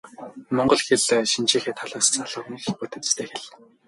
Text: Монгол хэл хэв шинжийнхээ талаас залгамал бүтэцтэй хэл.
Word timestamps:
Монгол 0.55 0.81
хэл 0.85 1.03
хэв 1.07 1.25
шинжийнхээ 1.31 1.75
талаас 1.79 2.07
залгамал 2.13 2.77
бүтэцтэй 2.79 3.27
хэл. 3.31 3.45